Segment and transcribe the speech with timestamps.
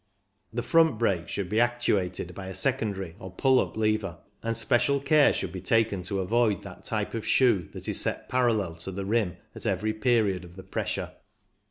[0.51, 4.99] The front brake should be actuated by a secondary, or pull up, lever, and special
[4.99, 8.91] care should be taken to avoid that type of shoe that is set parallel to
[8.91, 11.11] the rim at every period of th6 pressure.